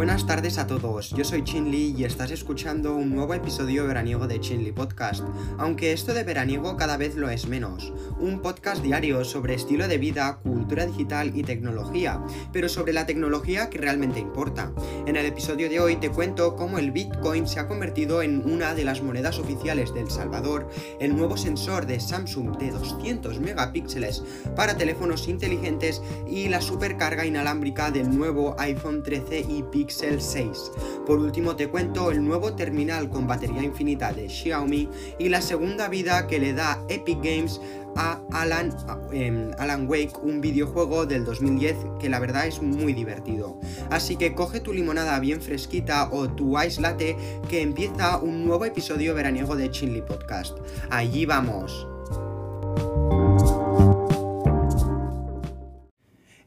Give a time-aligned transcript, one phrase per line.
[0.00, 4.40] Buenas tardes a todos, yo soy Chinli y estás escuchando un nuevo episodio veraniego de
[4.40, 5.22] Chinli Podcast,
[5.58, 9.98] aunque esto de veraniego cada vez lo es menos, un podcast diario sobre estilo de
[9.98, 12.18] vida, cultura digital y tecnología,
[12.50, 14.72] pero sobre la tecnología que realmente importa.
[15.04, 18.74] En el episodio de hoy te cuento cómo el Bitcoin se ha convertido en una
[18.74, 24.24] de las monedas oficiales de El Salvador, el nuevo sensor de Samsung de 200 megapíxeles
[24.56, 30.72] para teléfonos inteligentes y la supercarga inalámbrica del nuevo iPhone 13 y Pixel 6.
[31.06, 35.88] Por último te cuento el nuevo terminal con batería infinita de Xiaomi y la segunda
[35.88, 37.60] vida que le da Epic Games
[37.96, 38.74] a Alan,
[39.12, 39.50] em,
[39.88, 43.58] Wake, un videojuego del 2010 que la verdad es muy divertido.
[43.90, 47.16] Así que coge tu limonada bien fresquita o tu ice latte
[47.48, 50.56] que empieza un nuevo episodio veraniego de Chinly Podcast.
[50.90, 51.89] Allí vamos.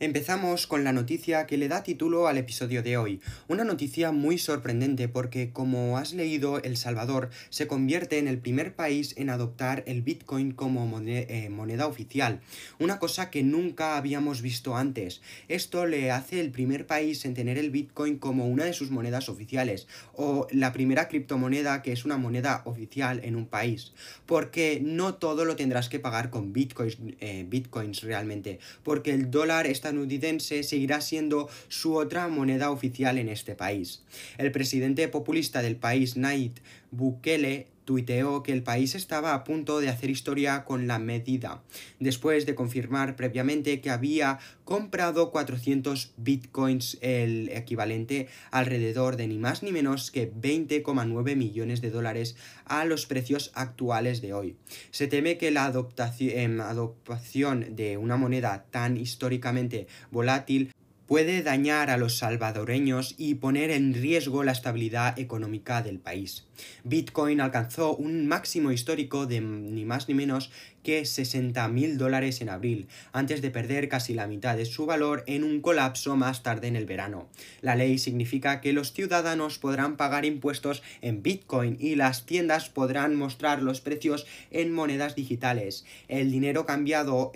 [0.03, 3.21] Empezamos con la noticia que le da título al episodio de hoy.
[3.47, 8.75] Una noticia muy sorprendente porque, como has leído, El Salvador se convierte en el primer
[8.75, 12.41] país en adoptar el Bitcoin como eh, moneda, oficial.
[12.79, 15.21] Una cosa que nunca habíamos visto antes.
[15.47, 19.29] Esto le hace el primer país en tener el Bitcoin como una de sus monedas
[19.29, 23.93] oficiales o la primera criptomoneda que es una moneda oficial en un país.
[24.25, 28.59] Porque no todo lo tendrás que pagar con eh, bitcoins realmente.
[28.83, 34.01] Porque el dólar está estadounidense seguirá siendo su otra moneda oficial en este país.
[34.37, 36.53] El presidente populista del país, Nayib
[36.91, 41.61] Bukele, tuiteó que el país estaba a punto de hacer historia con la medida,
[41.99, 49.63] después de confirmar previamente que había comprado 400 bitcoins, el equivalente alrededor de ni más
[49.63, 54.55] ni menos que 20,9 millones de dólares a los precios actuales de hoy.
[54.91, 55.71] Se teme que la
[56.19, 60.71] em, adoptación de una moneda tan históricamente volátil
[61.13, 66.47] puede dañar a los salvadoreños y poner en riesgo la estabilidad económica del país.
[66.83, 70.49] Bitcoin alcanzó un máximo histórico de ni más ni menos
[70.83, 75.23] que 60 mil dólares en abril, antes de perder casi la mitad de su valor
[75.27, 77.29] en un colapso más tarde en el verano.
[77.61, 83.15] La ley significa que los ciudadanos podrán pagar impuestos en Bitcoin y las tiendas podrán
[83.15, 85.85] mostrar los precios en monedas digitales.
[86.09, 87.31] El dinero cambiado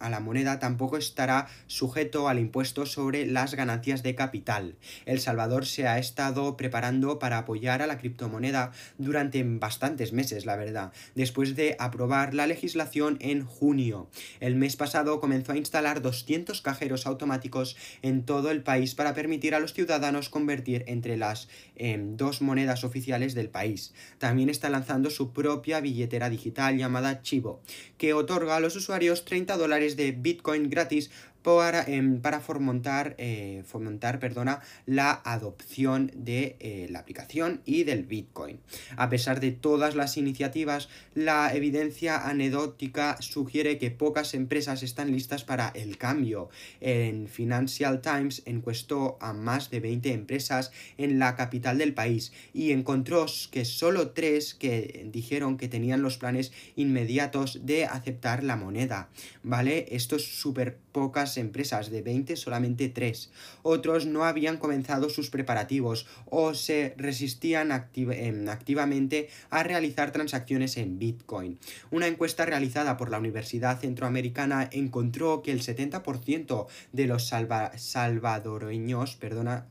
[0.00, 4.76] a la moneda tampoco estará sujeto al impuesto sobre las ganancias de capital.
[5.06, 10.56] El Salvador se ha estado preparando para apoyar a la criptomoneda durante bastantes meses, la
[10.56, 14.08] verdad, después de aprobar la legislación en junio.
[14.40, 19.54] El mes pasado comenzó a instalar 200 cajeros automáticos en todo el país para permitir
[19.54, 23.94] a los ciudadanos convertir entre las em, dos monedas oficiales del país.
[24.18, 27.62] También está lanzando su propia billetera digital llamada Chivo,
[27.96, 31.10] que otorga a los usuarios 30 dólares de Bitcoin gratis
[31.42, 38.04] para, em, para fomentar, eh, fomentar perdona, la adopción de eh, la aplicación y del
[38.04, 38.60] Bitcoin.
[38.96, 45.44] A pesar de todas las iniciativas, la evidencia anecdótica sugiere que pocas empresas están listas
[45.44, 46.48] para el cambio.
[46.80, 52.72] En Financial Times encuestó a más de 20 empresas en la capital del país y
[52.72, 59.08] encontró que solo tres que dijeron que tenían los planes inmediatos de aceptar la moneda.
[59.42, 59.86] ¿Vale?
[59.90, 63.30] Esto es súper pocas empresas, de 20 solamente 3.
[63.62, 70.98] Otros no habían comenzado sus preparativos o se resistían em, activamente a realizar transacciones en
[70.98, 71.58] Bitcoin.
[71.90, 79.66] Una encuesta realizada por la Universidad Centroamericana encontró que el 70% de los salvadoreños, perdona,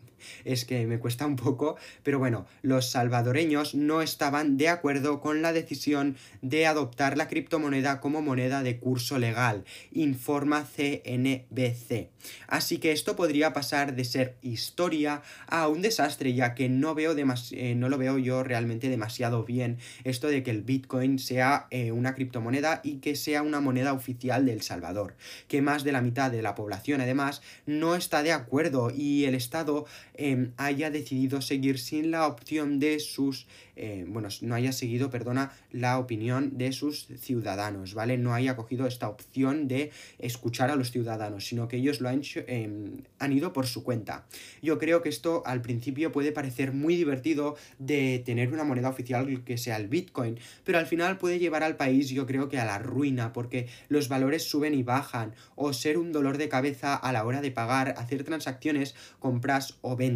[0.45, 5.41] es que me cuesta un poco, pero bueno, los salvadoreños no estaban de acuerdo con
[5.41, 12.09] la decisión de adoptar la criptomoneda como moneda de curso legal, informa CNBC.
[12.47, 17.15] Así que esto podría pasar de ser historia a un desastre, ya que no veo
[17.51, 21.91] eh, no lo veo yo realmente demasiado bien esto de que el Bitcoin sea eh,
[21.91, 25.15] una criptomoneda y que sea una moneda oficial de El Salvador,
[25.47, 29.35] que más de la mitad de la población además no está de acuerdo y el
[29.35, 29.85] Estado
[30.17, 33.45] Em, haya decidido seguir sin la opción de sus
[33.77, 38.17] eh, bueno, no haya seguido, perdona, la opinión de sus ciudadanos, ¿vale?
[38.17, 42.21] No haya cogido esta opción de escuchar a los ciudadanos, sino que ellos lo han,
[42.47, 44.25] em, han ido por su cuenta.
[44.63, 49.43] Yo creo que esto al principio puede parecer muy divertido de tener una moneda oficial
[49.43, 52.65] que sea el Bitcoin, pero al final puede llevar al país yo creo que a
[52.65, 57.11] la ruina, porque los valores suben y bajan, o ser un dolor de cabeza a
[57.11, 60.06] la hora de pagar, hacer transacciones, compras o ventas.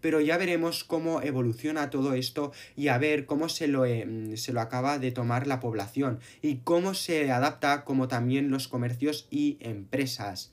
[0.00, 4.52] Pero ya veremos cómo evoluciona todo esto y a ver cómo se lo, eh, se
[4.52, 9.58] lo acaba de tomar la población y cómo se adapta como también los comercios y
[9.60, 10.52] empresas.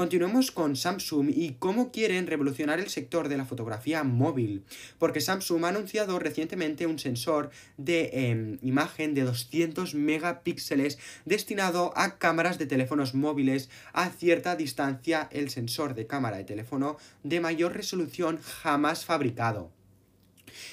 [0.00, 4.64] Continuemos con Samsung y cómo quieren revolucionar el sector de la fotografía móvil,
[4.98, 12.16] porque Samsung ha anunciado recientemente un sensor de em, imagen de 200 megapíxeles destinado a
[12.16, 17.74] cámaras de teléfonos móviles a cierta distancia, el sensor de cámara de teléfono de mayor
[17.74, 19.70] resolución jamás fabricado.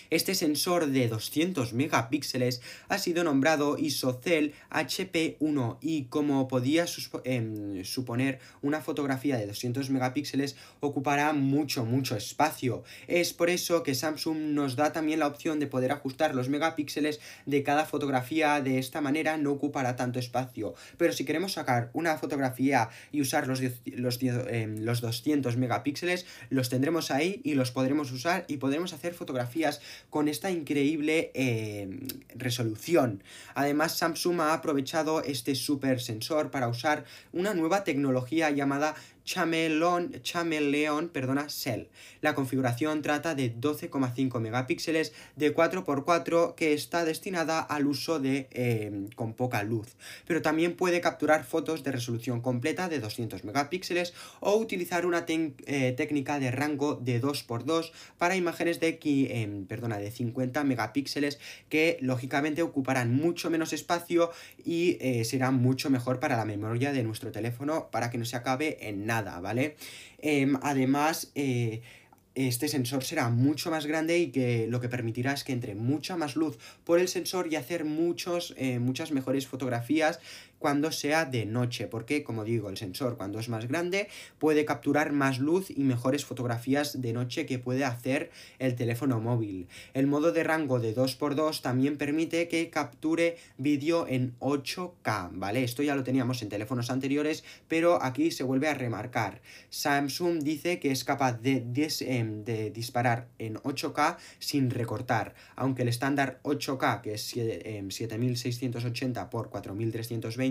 [0.09, 6.85] Este sensor de 200 megapíxeles ha sido nombrado ISOCELL HP1 y como podía
[7.25, 12.83] em, suponer una fotografía de 200 megapíxeles ocupará mucho mucho espacio.
[13.07, 17.19] Es por eso que Samsung nos da también la opción de poder ajustar los megapíxeles
[17.45, 20.73] de cada fotografía de esta manera no ocupará tanto espacio.
[20.97, 26.69] Pero si queremos sacar una fotografía y usar los, los, em, los 200 megapíxeles los
[26.69, 31.99] tendremos ahí y los podremos usar y podremos hacer fotografías con esta increíble eh,
[32.35, 33.23] resolución.
[33.55, 38.95] Además, Samsung ha aprovechado este super sensor para usar una nueva tecnología llamada
[39.27, 41.87] Chameleon, Chameleon perdona, Cell.
[42.21, 49.09] La configuración trata de 12,5 megapíxeles de 4x4 que está destinada al uso de em,
[49.09, 54.55] con poca luz, pero también puede capturar fotos de resolución completa de 200 megapíxeles o
[54.55, 59.65] utilizar una eh, técnica de rango de 2x2 para imágenes de, em,
[59.95, 61.39] de 50 megapíxeles
[61.69, 64.31] que lógicamente ocuparán mucho menos espacio
[64.65, 68.35] y eh, será mucho mejor para la memoria de nuestro teléfono para que no se
[68.35, 69.77] acabe en nada ¿vale?
[70.19, 71.81] Em, además, eh,
[72.37, 76.17] este sensor será mucho más grande y que lo que permitirá es que entre mucha
[76.17, 80.19] más luz por el sensor y hacer muchos, eh, muchas mejores fotografías
[80.59, 84.07] cuando sea de noche, porque como digo, el sensor cuando es más grande
[84.39, 89.67] puede capturar más luz y mejores fotografías de noche que puede hacer el teléfono móvil.
[89.93, 95.63] El modo de rango de 2x2 también permite que capture vídeo en 8K, ¿vale?
[95.63, 99.41] Esto ya lo teníamos en teléfonos anteriores, pero aquí se vuelve a remarcar.
[99.69, 101.63] Samsung dice que es capaz de,
[102.01, 109.47] em, de disparar en 8K sin recortar, aunque el estándar 8K, que es 7680 x
[109.49, 110.46] 4320,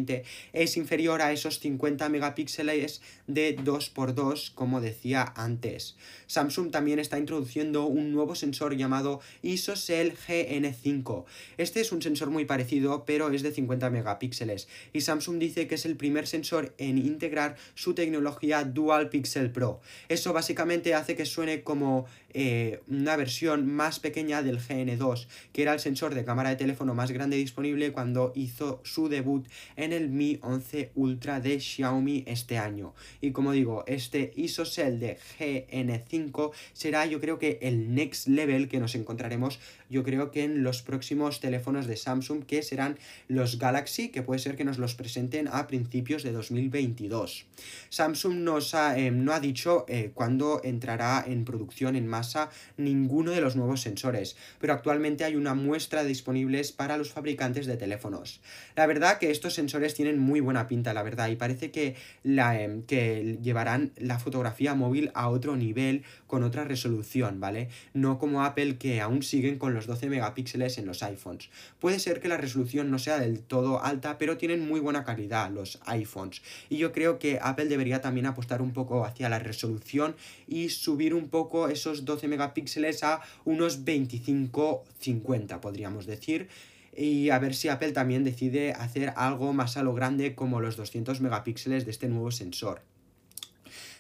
[0.52, 5.96] es inferior a esos 50 megapíxeles de 2x2 como decía antes.
[6.26, 11.25] Samsung también está introduciendo un nuevo sensor llamado ISOCELL GN5.
[11.56, 15.76] Este es un sensor muy parecido pero es de 50 megapíxeles y Samsung dice que
[15.76, 19.81] es el primer sensor en integrar su tecnología Dual Pixel Pro.
[20.08, 22.06] Eso básicamente hace que suene como
[22.38, 26.93] eh, una versión más pequeña del GN2 que era el sensor de cámara de teléfono
[26.93, 32.59] más grande disponible cuando hizo su debut en el Mi 11 Ultra de Xiaomi este
[32.59, 32.94] año.
[33.23, 38.81] Y como digo, este ISOCELL de GN5 será yo creo que el next level que
[38.81, 39.59] nos encontraremos
[39.91, 42.99] yo creo que en los próximos teléfonos de Samsung que serán
[43.29, 47.47] los Galaxy que puede ser que nos los presenten a principios de 2022.
[47.88, 53.41] Samsung ha, eh, no ha dicho eh, cuándo entrará en producción en masa ninguno de
[53.41, 58.41] los nuevos sensores, pero actualmente hay una muestra disponibles para los fabricantes de teléfonos.
[58.75, 62.61] La verdad que estos sensores tienen muy buena pinta, la verdad, y parece que, la,
[62.61, 67.69] em, que llevarán la fotografía móvil a otro nivel con otra resolución, ¿vale?
[67.94, 71.50] No como Apple que aún siguen con los 12 megapíxeles en los iPhones.
[71.78, 75.50] Puede ser que la resolución no sea del todo alta, pero tienen muy buena calidad
[75.50, 76.43] los iPhones.
[76.69, 80.16] Y yo creo que Apple debería también apostar un poco hacia la resolución
[80.49, 86.49] y subir un poco esos 12 megapíxeles a unos 25-50, podríamos decir
[86.97, 90.76] y a ver si Apple también decide hacer algo más a lo grande como los
[90.76, 92.80] 200 megapíxeles de este nuevo sensor.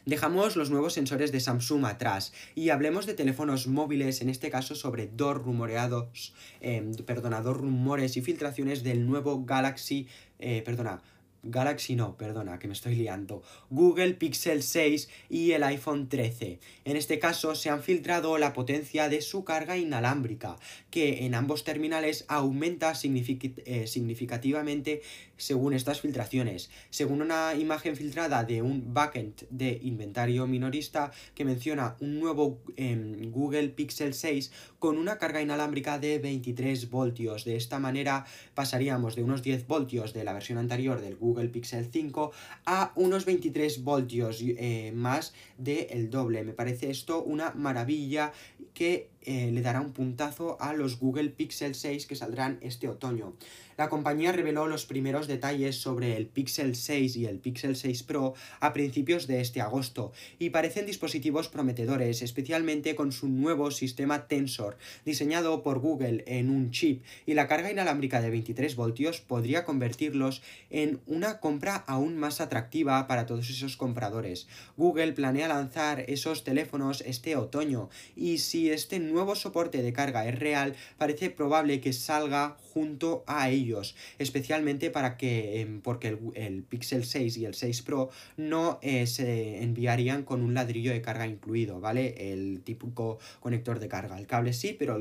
[0.06, 4.76] Dejamos los nuevos sensores de Samsung atrás y hablemos de teléfonos móviles, en este caso
[4.76, 10.06] sobre dos rumoreados, eh, perdona, dos rumores y filtraciones del nuevo Galaxy,
[10.38, 11.02] eh, perdona,
[11.42, 13.42] Galaxy no, perdona, que me estoy liando.
[13.70, 16.60] Google Pixel 6 y el iPhone 13.
[16.84, 20.56] En este caso se han filtrado la potencia de su carga inalámbrica,
[20.90, 25.02] que en ambos terminales aumenta eh, significativamente
[25.36, 26.70] según estas filtraciones.
[26.90, 33.30] Según una imagen filtrada de un backend de inventario minorista que menciona un nuevo em,
[33.30, 37.44] Google Pixel 6 con una carga inalámbrica de 23 voltios.
[37.44, 38.24] De esta manera
[38.54, 42.32] pasaríamos de unos 10 voltios de la versión anterior del Google Pixel 5
[42.66, 46.44] a unos 23 voltios eh, más del doble.
[46.44, 48.32] Me parece esto una maravilla
[48.74, 53.34] que eh, le dará un puntazo a los Google Pixel 6 que saldrán este otoño.
[53.76, 58.32] La compañía reveló los primeros detalles sobre el Pixel 6 y el Pixel 6 Pro
[58.60, 64.78] a principios de este agosto y parecen dispositivos prometedores, especialmente con su nuevo sistema Tensor,
[65.04, 70.42] diseñado por Google en un chip y la carga inalámbrica de 23 voltios podría convertirlos
[70.70, 74.46] en una compra aún más atractiva para todos esos compradores.
[74.78, 80.38] Google planea lanzar esos teléfonos este otoño y si este nuevo soporte de carga es
[80.38, 87.04] real, parece probable que salga junto a ellos, especialmente para que, em, porque el, Pixel
[87.04, 91.80] 6 y el 6 Pro no eh, se enviarían con un ladrillo de carga incluido,
[91.80, 92.32] ¿vale?
[92.32, 94.18] El típico conector de carga.
[94.18, 94.98] El cable sí, pero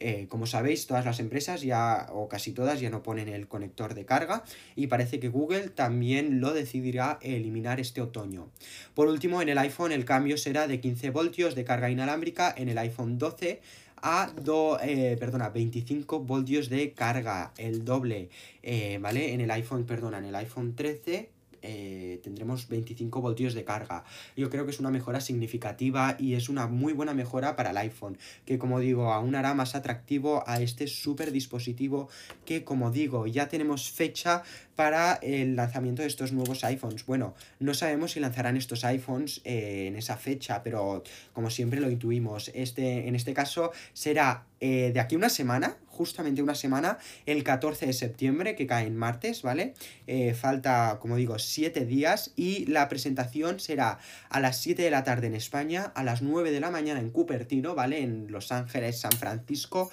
[0.00, 3.94] eh, como sabéis, todas las empresas ya, o casi todas, ya no ponen el conector
[3.94, 4.44] de carga
[4.76, 8.48] y parece que Google también lo decidirá eliminar este otoño.
[8.94, 12.68] Por último, en el iPhone el cambio será de 15 voltios de carga inalámbrica en
[12.68, 13.60] el iPhone 12
[14.02, 18.28] a do, eh, perdona, 25 voltios de carga, el doble,
[18.62, 19.32] eh, ¿vale?
[19.32, 21.30] En el iPhone, perdona, en el iPhone 13
[21.62, 24.04] eh, tendremos 25 voltios de carga.
[24.36, 27.76] Yo creo que es una mejora significativa y es una muy buena mejora para el
[27.78, 32.08] iPhone, que como digo, aún hará más atractivo a este super dispositivo
[32.44, 34.42] que como digo, ya tenemos fecha
[34.78, 37.04] para el lanzamiento de estos nuevos iPhones.
[37.04, 41.90] Bueno, no sabemos si lanzarán estos iPhones eh, en esa fecha, pero como siempre lo
[41.90, 47.42] intuimos, este, en este caso será eh, de aquí una semana, justamente una semana, el
[47.42, 49.74] 14 de septiembre, que cae en martes, ¿vale?
[50.06, 53.98] Eh, falta, como digo, 7 días y la presentación será
[54.30, 57.10] a las 7 de la tarde en España, a las 9 de la mañana en
[57.10, 58.00] Cupertino, ¿vale?
[58.00, 59.90] En Los Ángeles, San Francisco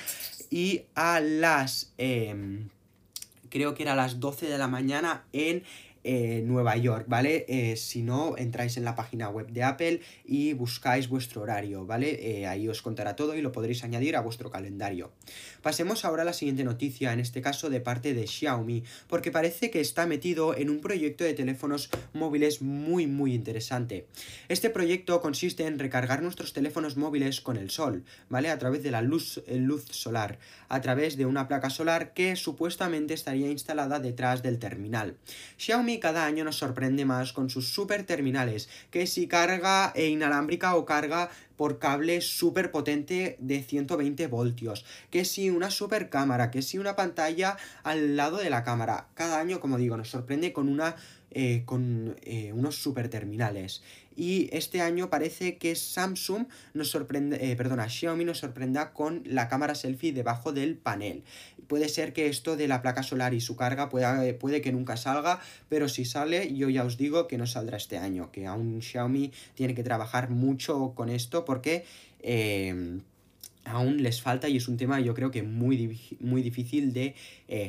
[0.52, 1.92] y a las...
[1.98, 2.70] Em,
[3.56, 5.64] creo que era a las 12 de la mañana en
[6.08, 7.46] eh, Nueva York, ¿vale?
[7.48, 12.42] Eh, si no, entráis en la página web de Apple y buscáis vuestro horario, ¿vale?
[12.42, 15.12] Eh, ahí os contará todo y lo podréis añadir a vuestro calendario.
[15.64, 19.72] Pasemos ahora a la siguiente noticia, en este caso de parte de Xiaomi, porque parece
[19.72, 24.06] que está metido en un proyecto de teléfonos móviles muy muy interesante.
[24.48, 28.52] Este proyecto consiste en recargar nuestros teléfonos móviles con el sol, ¿vale?
[28.52, 30.38] A través de la luz, luz solar,
[30.70, 35.18] a través de una placa solar que supuestamente estaría instalada detrás del terminal.
[35.58, 40.86] Xiaomi cada año nos sorprende más con sus super terminales, que si carga inalámbrica o
[40.86, 46.78] carga por cable súper potente de 120 voltios, que si una super cámara, que si
[46.78, 49.08] una pantalla al lado de la cámara.
[49.14, 50.96] Cada año, como digo, nos sorprende con una
[51.38, 53.84] eh, con eh, unos super terminales.
[54.16, 59.50] Y este año parece que Samsung nos sorprende, eh, perdona, Xiaomi nos sorprenda con la
[59.50, 61.26] cámara selfie debajo del panel.
[61.68, 64.98] Puede ser que esto de la placa solar y su carga pueda, puede que nunca
[64.98, 68.82] salga, pero si sale, yo ya os digo que no saldrá este año, que aún
[68.82, 71.86] Xiaomi tiene que trabajar mucho con esto porque
[73.66, 77.16] aún les falta y es un tema yo creo que muy, muy difícil de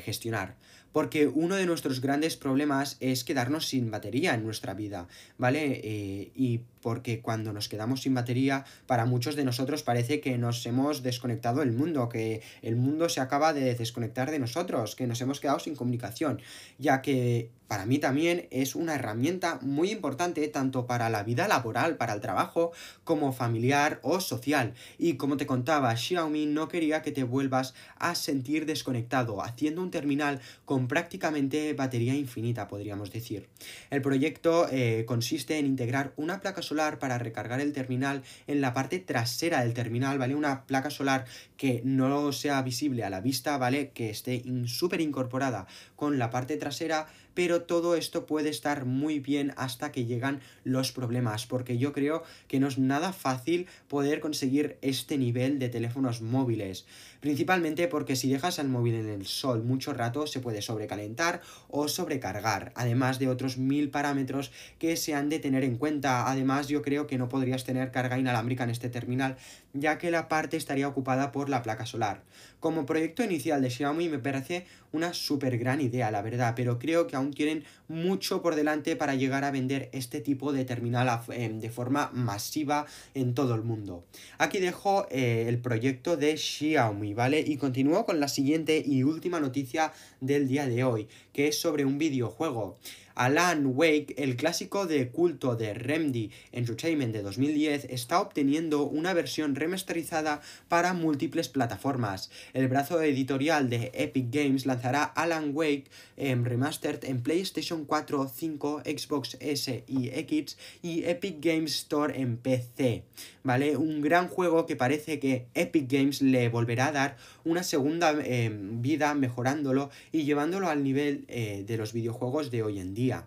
[0.05, 0.57] gestionar
[0.97, 5.83] porque uno de nuestros grandes problemas es quedarnos sin batería en nuestra vida, ¿vale?
[5.85, 10.65] Eh, y porque cuando nos quedamos sin batería, para muchos de nosotros parece que nos
[10.67, 15.21] hemos desconectado del mundo, que el mundo se acaba de desconectar de nosotros, que nos
[15.21, 16.41] hemos quedado sin comunicación,
[16.79, 21.97] ya que para mí también es una herramienta muy importante tanto para la vida laboral,
[21.97, 22.71] para el trabajo,
[23.03, 24.75] como familiar o social.
[24.99, 29.91] Y como te contaba, Xiaomi no quería que te vuelvas a sentir desconectado, haciendo un
[29.91, 33.49] terminal con prácticamente batería infinita, podríamos decir.
[33.91, 38.75] El proyecto eh, consiste en integrar una placa solar para recargar el terminal en la
[38.75, 40.35] parte trasera del terminal, ¿vale?
[40.35, 41.25] Una placa solar
[41.57, 43.91] que no sea visible a la vista, ¿vale?
[43.91, 45.67] Que esté súper incorporada
[45.97, 47.07] con la parte trasera
[47.37, 52.25] pero todo esto puede estar muy bien hasta que llegan los problemas, porque yo creo
[52.49, 56.87] que no es nada fácil poder conseguir este nivel de teléfonos móviles.
[57.21, 61.89] Principalmente porque si dejas el móvil en el sol mucho rato se puede sobrecalentar o
[61.89, 66.31] sobrecargar, además de otros mil parámetros que se han de tener en cuenta.
[66.31, 69.37] Además yo creo que no podrías tener carga inalámbrica en este terminal,
[69.75, 72.23] ya que la parte estaría ocupada por la placa solar.
[72.61, 77.07] Como proyecto inicial de Xiaomi me parece una súper gran idea, la verdad, pero creo
[77.07, 81.61] que aún tienen mucho por delante para llegar a vender este tipo de terminal em,
[81.61, 84.05] de forma masiva en todo el mundo.
[84.39, 87.41] Aquí dejo eh, el proyecto de Xiaomi, ¿vale?
[87.47, 91.85] Y continúo con la siguiente y última noticia del día de hoy, que es sobre
[91.85, 92.79] un videojuego.
[93.17, 99.55] Alan Wake, el clásico de culto de Remedy Entertainment de 2010, está obteniendo una versión
[99.55, 102.31] remasterizada para múltiples plataformas.
[102.53, 105.87] El brazo editorial de Epic Games lanzará Alan Wake
[106.19, 112.37] en Remastered en PlayStation 4, 5, Xbox S y X y Epic Games Store en
[112.37, 113.05] PC.
[113.43, 113.79] ¿Vale?
[113.79, 118.51] Un gran juego que parece que Epic Games le volverá a dar una segunda eh,
[118.53, 123.27] vida mejorándolo y llevándolo al nivel eh, de los videojuegos de hoy en día.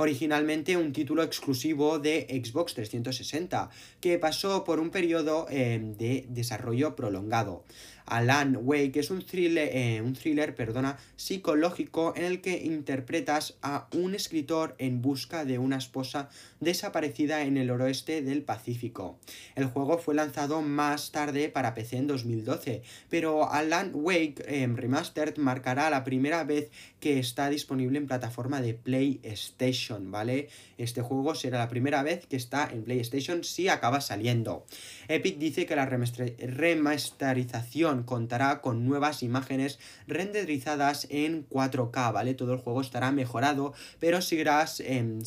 [0.00, 3.68] Originalmente un título exclusivo de Xbox 360,
[4.00, 7.64] que pasó por un periodo eh, de desarrollo prolongado.
[8.08, 13.88] Alan Wake es un thriller, eh, un thriller perdona, psicológico en el que interpretas a
[13.92, 16.28] un escritor en busca de una esposa
[16.60, 19.18] desaparecida en el oeste del Pacífico.
[19.54, 25.36] El juego fue lanzado más tarde para PC en 2012, pero Alan Wake eh, Remastered
[25.36, 30.48] marcará la primera vez que está disponible en plataforma de PlayStation, ¿vale?
[30.76, 34.66] Este juego será la primera vez que está en PlayStation si acaba saliendo.
[35.08, 42.34] Epic dice que la remasterización contará con nuevas imágenes renderizadas en 4K, ¿vale?
[42.34, 45.24] Todo el juego estará mejorado, pero seguirás en,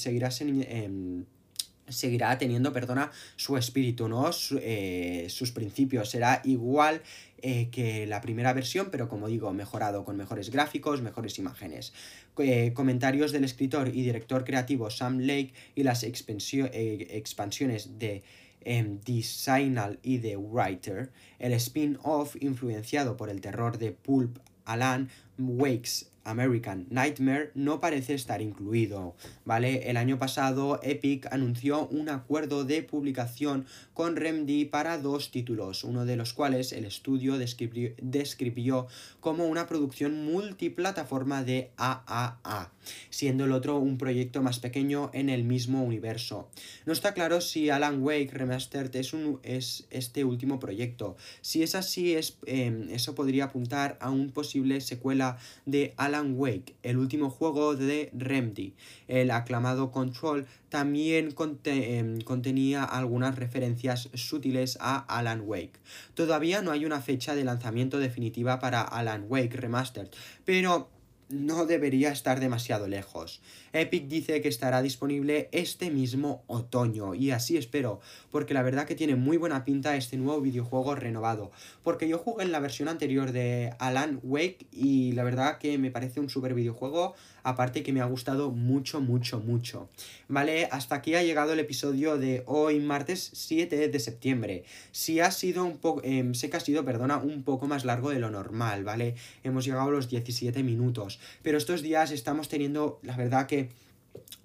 [1.87, 4.29] seguirá teniendo, perdona, su espíritu, ¿no?
[4.59, 6.09] Eh, sus principios.
[6.09, 7.01] Será igual
[7.43, 11.91] eh, que la primera versión, pero como digo, mejorado con mejores gráficos, mejores imágenes.
[12.37, 18.23] Eh, comentarios del escritor y director creativo Sam Lake y las expansiones de
[18.63, 25.09] The Signal y The Writer, el spin-off influenciado por el terror de Pulp Alan
[25.47, 29.89] Wakes American Nightmare no parece estar incluido, ¿vale?
[29.89, 36.05] El año pasado Epic anunció un acuerdo de publicación con Remedy para dos títulos, uno
[36.05, 38.87] de los cuales el estudio describió,
[39.19, 42.71] como una producción multiplataforma de AAA,
[43.09, 46.49] siendo el otro un proyecto más pequeño en el mismo universo.
[46.85, 51.15] No está claro si Alan Wake Remastered es, un, es este último proyecto.
[51.41, 55.30] Si es así, es, em, eso podría apuntar a un posible secuela
[55.65, 58.73] de Alan Wake, el último juego de Remedy.
[59.07, 61.35] El aclamado Control también
[61.65, 65.79] em, contenía algunas referencias sutiles a Alan Wake.
[66.13, 70.09] Todavía no hay una fecha de lanzamiento definitiva para Alan Wake Remastered,
[70.45, 70.89] pero
[71.31, 73.41] no debería estar demasiado lejos.
[73.73, 78.95] Epic dice que estará disponible este mismo otoño y así espero, porque la verdad que
[78.95, 81.51] tiene muy buena pinta este nuevo videojuego renovado,
[81.83, 85.91] porque yo jugué en la versión anterior de Alan Wake y la verdad que me
[85.91, 89.89] parece un super videojuego, aparte que me ha gustado mucho, mucho, mucho.
[90.27, 94.63] Vale, hasta aquí ha llegado el episodio de hoy, martes 7 de septiembre.
[94.91, 98.09] Si ha sido un poco, em, sé que ha sido, perdona, un poco más largo
[98.09, 99.15] de lo normal, ¿vale?
[99.43, 103.69] Hemos llegado a los 17 minutos, pero estos días estamos teniendo, la verdad que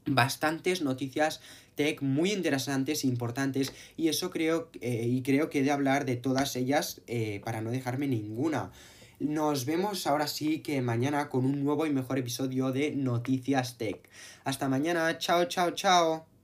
[0.07, 1.41] bastantes noticias
[1.75, 6.05] tech muy interesantes e importantes y eso creo eh, y creo que he de hablar
[6.05, 8.73] de todas ellas eh, para no dejarme ninguna.
[9.19, 14.09] Nos vemos ahora sí que mañana con un nuevo y mejor episodio de Noticias Tech.
[14.45, 16.36] Hasta mañana, chao, chao, chao.